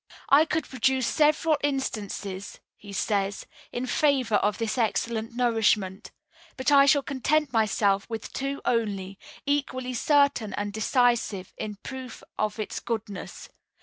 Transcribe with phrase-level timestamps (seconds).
[0.29, 6.09] "I could produce several instances," he says, "in favor of this excellent nourishment;
[6.57, 12.57] but I shall content myself with two only, equally certain and decisive, in proof of
[12.57, 13.47] its goodness.